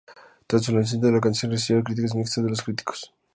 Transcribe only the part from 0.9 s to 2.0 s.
la canción recibió